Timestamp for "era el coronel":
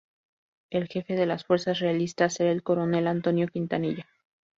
2.39-3.05